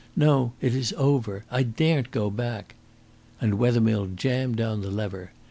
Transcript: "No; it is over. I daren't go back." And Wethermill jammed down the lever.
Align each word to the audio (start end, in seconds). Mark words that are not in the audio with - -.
"No; 0.15 0.53
it 0.61 0.73
is 0.73 0.95
over. 0.97 1.45
I 1.51 1.61
daren't 1.61 2.09
go 2.09 2.31
back." 2.31 2.73
And 3.39 3.59
Wethermill 3.59 4.07
jammed 4.15 4.55
down 4.55 4.81
the 4.81 4.89
lever. 4.89 5.31